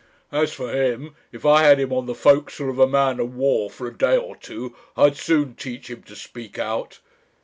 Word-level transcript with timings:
As 0.31 0.51
for 0.51 0.71
him, 0.73 1.13
if 1.31 1.45
I 1.45 1.61
had 1.61 1.79
him 1.79 1.93
on 1.93 2.07
the 2.07 2.15
forecastle 2.15 2.71
of 2.71 2.79
a 2.79 2.87
man 2.87 3.19
of 3.19 3.35
war 3.35 3.69
for 3.69 3.85
a 3.85 3.95
day 3.95 4.17
or 4.17 4.35
two, 4.35 4.75
I'd 4.97 5.15
soon 5.15 5.53
teach 5.53 5.91
him 5.91 6.01
to 6.01 6.15
speak 6.15 6.57
out.' 6.57 6.97